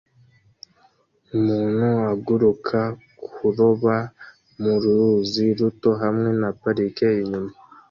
[1.37, 2.79] Umuntu aguruka
[3.23, 3.95] kuroba
[4.61, 7.51] mu ruzi ruto hamwe na parike inyuma